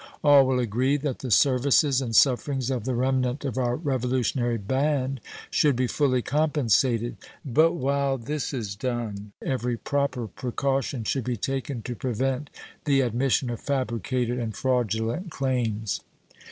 [0.23, 5.21] All will agree that the services and sufferings of the remnant of our Revolutionary band
[5.51, 11.83] should be fully compensated; but while this is done, every proper precaution should be taken
[11.83, 12.49] to prevent
[12.85, 16.01] the admission of fabricated and fraudulent claims.